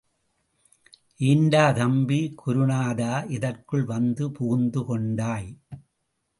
[1.19, 5.49] ஏண்டா தம்பி குருநாதா, இதற்குள் வந்து புகுந்து கொண்டாய்?